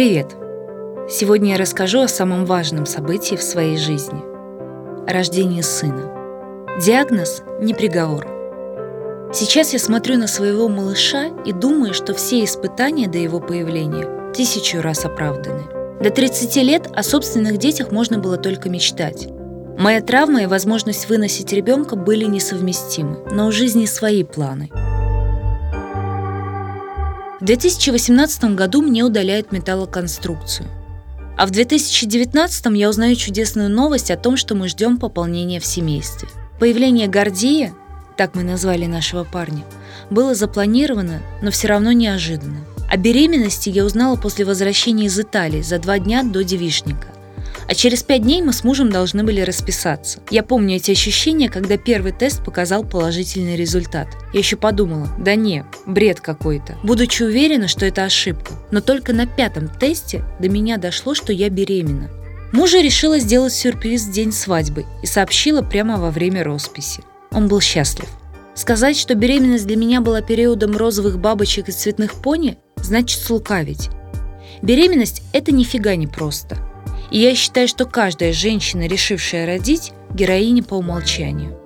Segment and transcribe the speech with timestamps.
[0.00, 0.34] Привет!
[1.10, 4.22] Сегодня я расскажу о самом важном событии в своей жизни–
[5.06, 6.10] рождении сына.
[6.82, 8.26] Диагноз– не приговор.
[9.34, 14.80] Сейчас я смотрю на своего малыша и думаю, что все испытания до его появления тысячу
[14.80, 15.64] раз оправданы.
[16.02, 19.28] До 30 лет о собственных детях можно было только мечтать.
[19.76, 24.70] Моя травма и возможность выносить ребенка были несовместимы, но у жизни свои планы–
[27.40, 30.68] в 2018 году мне удаляют металлоконструкцию.
[31.38, 36.28] А в 2019 я узнаю чудесную новость о том, что мы ждем пополнения в семействе.
[36.58, 37.72] Появление Гордея,
[38.18, 39.64] так мы назвали нашего парня,
[40.10, 42.58] было запланировано, но все равно неожиданно.
[42.90, 47.06] О беременности я узнала после возвращения из Италии за два дня до девишника.
[47.68, 50.20] А через пять дней мы с мужем должны были расписаться.
[50.30, 54.08] Я помню эти ощущения, когда первый тест показал положительный результат.
[54.32, 56.76] Я еще подумала, да не, бред какой-то.
[56.82, 58.52] Будучи уверена, что это ошибка.
[58.70, 62.10] Но только на пятом тесте до меня дошло, что я беременна.
[62.52, 67.02] Мужа решила сделать сюрприз в день свадьбы и сообщила прямо во время росписи.
[67.30, 68.08] Он был счастлив.
[68.54, 73.90] Сказать, что беременность для меня была периодом розовых бабочек и цветных пони, значит слукавить.
[74.62, 76.58] Беременность– это нифига не просто–
[77.10, 81.56] и я считаю, что каждая женщина, решившая родить, героиня по умолчанию.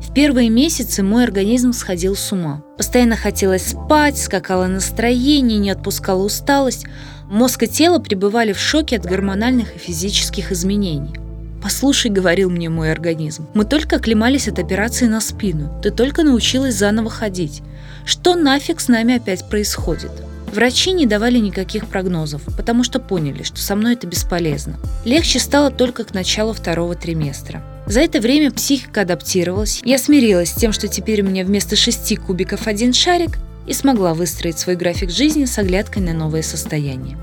[0.00, 2.62] В первые месяцы мой организм сходил с ума.
[2.76, 6.86] Постоянно хотелось спать, скакало настроение, не отпускала усталость.
[7.28, 11.14] Мозг и тело пребывали в шоке от гормональных и физических изменений.
[11.62, 15.78] «Послушай»,— говорил мне мой организм,— «мы только оклемались от операции на спину.
[15.82, 17.62] Ты только научилась заново ходить.
[18.04, 20.12] Что нафиг с нами опять происходит?»
[20.52, 24.76] Врачи не давали никаких прогнозов, потому что поняли, что со мной это бесполезно.
[25.04, 27.62] Легче стало только к началу второго триместра.
[27.86, 32.16] За это время психика адаптировалась, я смирилась с тем, что теперь у меня вместо шести
[32.16, 37.18] кубиков один шарик, и смогла выстроить свой график жизни с оглядкой на новое состояние.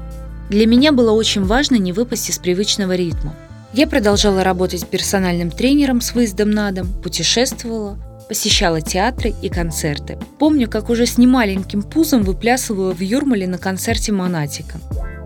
[0.50, 3.36] Для меня было очень важно не выпасть из привычного ритма.
[3.74, 7.98] Я продолжала работать персональным тренером с выездом на дом, путешествовала,
[8.28, 10.18] посещала театры и концерты.
[10.40, 14.80] Помню, как уже с немаленьким пузом выплясывала в Юрмале на концерте Монатика.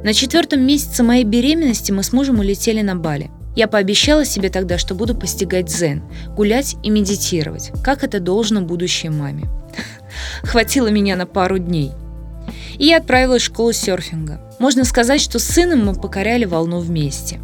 [0.04, 3.30] На четвертом месяце моей беременности мы с мужем улетели на Бали.
[3.56, 6.04] Я пообещала себе тогда, что буду постигать дзен,
[6.36, 9.50] гулять и медитировать, как это должно будущей маме.
[10.44, 11.92] Хватило меня на пару дней.
[12.78, 14.42] И я отправилась в школу серфинга.
[14.60, 17.40] Можно сказать, что с сыном мы покоряли волну вместе.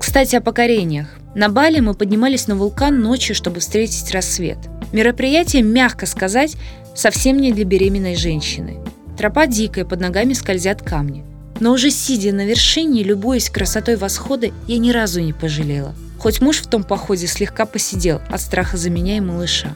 [0.00, 1.18] Кстати, о покорениях.
[1.34, 4.58] На Бали мы поднимались на вулкан ночью, чтобы встретить рассвет.
[4.92, 6.56] Мероприятие, мягко сказать,
[6.94, 8.78] совсем не для беременной женщины.
[9.18, 11.24] Тропа дикая, под ногами скользят камни.
[11.58, 15.94] Но уже сидя на вершине любуясь красотой восхода, я ни разу не пожалела.
[16.18, 19.74] Хоть муж в том походе слегка посидел от страха за меня и малыша.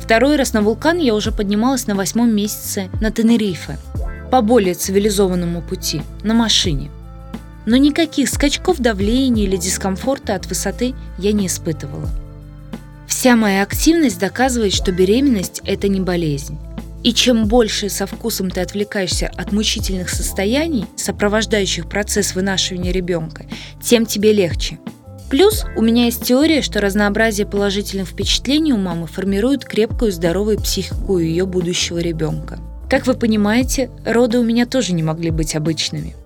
[0.00, 3.78] Второй раз на вулкан я уже поднималась на восьмом месяце на Тенерифе,
[4.30, 6.90] по более цивилизованному пути, на машине–
[7.66, 12.08] но никаких скачков давления или дискомфорта от высоты я не испытывала.
[13.06, 16.58] Вся моя активность доказывает, что беременность– это не болезнь.
[17.02, 23.44] И чем больше со вкусом ты отвлекаешься от мучительных состояний, сопровождающих процесс вынашивания ребенка,
[23.82, 24.78] тем тебе легче.
[25.30, 30.58] Плюс у меня есть теория, что разнообразие положительных впечатлений у мамы формирует крепкую и здоровую
[30.58, 32.58] психику ее будущего ребенка.
[32.88, 36.14] Как вы понимаете, роды у меня тоже не могли быть обычными–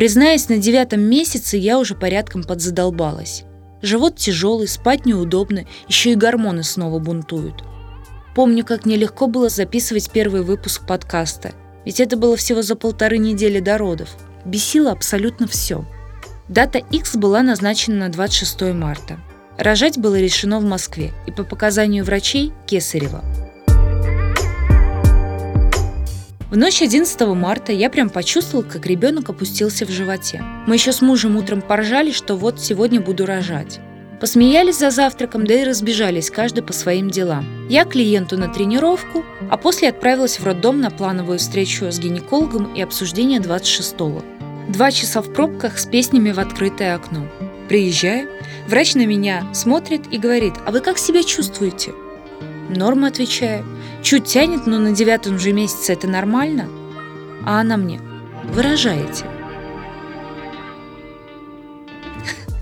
[0.00, 3.44] Признаюсь, на девятом месяце я уже порядком подзадолбалась.
[3.82, 7.62] Живот тяжелый, спать неудобно, еще и гормоны снова бунтуют.
[8.34, 11.52] Помню, как нелегко было записывать первый выпуск подкаста,
[11.84, 14.08] ведь это было всего за полторы недели до родов.
[14.46, 15.84] Бесило абсолютно все.
[16.48, 19.18] Дата X была назначена на 26 марта.
[19.58, 23.22] Рожать было решено в Москве и по показанию врачей Кесарева–
[26.50, 30.42] В ночь 11 марта я прям почувствовал, как ребенок опустился в животе.
[30.66, 33.78] Мы еще с мужем утром поржали, что вот сегодня буду рожать.
[34.20, 37.68] Посмеялись за завтраком, да и разбежались каждый по своим делам.
[37.68, 42.82] Я клиенту на тренировку, а после отправилась в роддом на плановую встречу с гинекологом и
[42.82, 44.20] обсуждение 26-го.
[44.72, 47.28] Два часа в пробках с песнями в открытое окно.
[47.68, 48.28] Приезжаю,
[48.66, 51.92] врач на меня смотрит и говорит, а вы как себя чувствуете?
[52.68, 53.64] Норма, отвечаю.
[54.02, 56.68] Чуть тянет, но на девятом же месяце это нормально.
[57.44, 58.00] А она мне,
[58.44, 59.24] выражаете.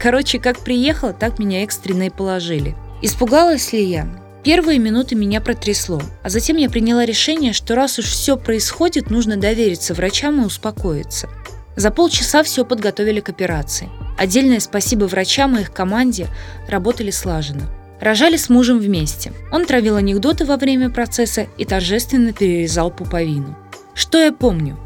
[0.00, 2.76] Короче, как приехала, так меня экстренно и положили.
[3.02, 4.08] Испугалась ли я?
[4.44, 9.36] Первые минуты меня протрясло, а затем я приняла решение, что раз уж все происходит, нужно
[9.36, 11.28] довериться врачам и успокоиться.
[11.76, 13.88] За полчаса все подготовили к операции.
[14.16, 16.28] Отдельное спасибо врачам и их команде
[16.68, 17.68] работали слаженно.
[18.00, 19.32] Рожали с мужем вместе.
[19.50, 23.56] Он травил анекдоты во время процесса и торжественно перерезал пуповину.
[23.94, 24.78] Что я помню?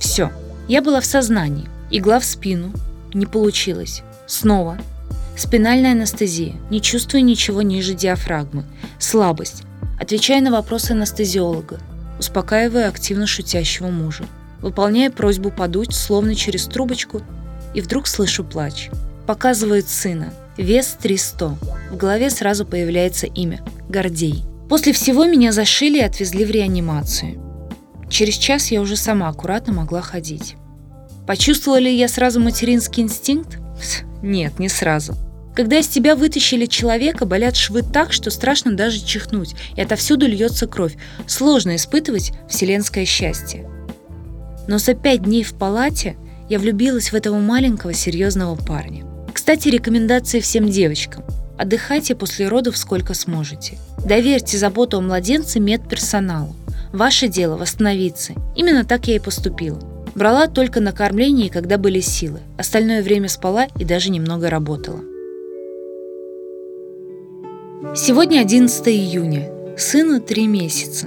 [0.00, 0.32] Все.
[0.68, 1.68] Я была в сознании.
[1.90, 2.72] Игла в спину.
[3.14, 4.02] Не получилось.
[4.26, 4.78] Снова.
[5.36, 6.54] Спинальная анестезия.
[6.70, 8.64] Не чувствую ничего ниже диафрагмы.
[8.98, 9.62] Слабость.
[10.00, 11.78] Отвечаю на вопросы анестезиолога.
[12.18, 14.24] Успокаиваю активно шутящего мужа.
[14.60, 17.22] Выполняю просьбу подуть, словно через трубочку,
[17.74, 18.90] и вдруг слышу плач.
[19.26, 20.32] Показывают сына.
[20.56, 21.58] Вес 300.
[21.90, 24.42] В голове сразу появляется имя– Гордей.
[24.70, 27.40] После всего меня зашили и отвезли в реанимацию.
[28.08, 30.56] Через час я уже сама аккуратно могла ходить.
[31.26, 33.58] Почувствовала ли я сразу материнский инстинкт?
[34.22, 35.14] Нет, не сразу.
[35.54, 40.66] Когда из тебя вытащили человека, болят швы так, что страшно даже чихнуть, и отовсюду льется
[40.66, 40.96] кровь.
[41.26, 43.68] Сложно испытывать вселенское счастье.
[44.68, 46.16] Но за пять дней в палате
[46.48, 49.04] я влюбилась в этого маленького серьезного парня.
[49.46, 51.22] Кстати, рекомендации всем девочкам.
[51.56, 53.78] Отдыхайте после родов сколько сможете.
[54.04, 56.56] Доверьте заботу о младенце медперсоналу.
[56.92, 58.32] Ваше дело восстановиться.
[58.56, 59.78] Именно так я и поступила.
[60.16, 62.40] Брала только на кормление, когда были силы.
[62.58, 64.98] Остальное время спала и даже немного работала.
[67.94, 69.48] Сегодня 11 июня.
[69.78, 71.06] Сыну три месяца.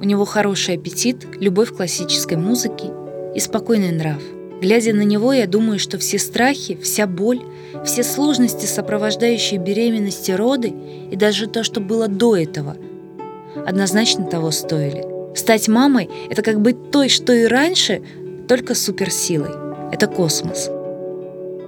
[0.00, 2.92] У него хороший аппетит, любовь к классической музыке
[3.34, 4.22] и спокойный нрав.
[4.62, 7.40] Глядя на него, я думаю, что все страхи, вся боль,
[7.84, 10.72] все сложности, сопровождающие беременности, роды
[11.10, 12.76] и даже то, что было до этого,
[13.66, 15.04] однозначно того стоили.
[15.36, 18.02] Стать мамой— это как быть той, что и раньше,
[18.46, 19.50] только суперсилой.
[19.90, 20.70] Это космос.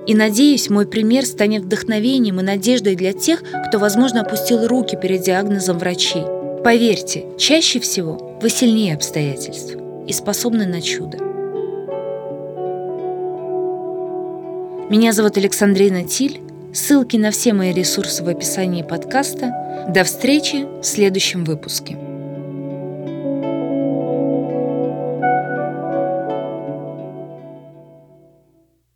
[0.06, 5.22] И надеюсь, мой пример станет вдохновением и надеждой для тех, кто, возможно, опустил руки перед
[5.22, 6.22] диагнозом врачей.
[6.62, 9.74] Поверьте, чаще всего вы сильнее обстоятельств
[10.06, 11.33] и способны на чудо.
[14.90, 16.42] Меня зовут Александрина Тиль.
[16.74, 19.86] Ссылки на все мои ресурсы в описании подкаста.
[19.88, 22.03] До встречи в следующем выпуске.